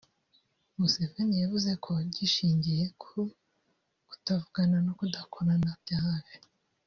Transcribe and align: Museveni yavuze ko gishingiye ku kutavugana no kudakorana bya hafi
Museveni 0.77 1.35
yavuze 1.43 1.71
ko 1.83 1.91
gishingiye 2.15 2.85
ku 3.01 3.19
kutavugana 4.07 4.77
no 4.85 4.91
kudakorana 4.99 5.71
bya 5.83 5.99
hafi 6.07 6.35